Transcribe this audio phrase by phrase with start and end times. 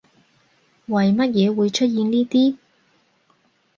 [0.87, 2.57] 為乜嘢會出現呢啲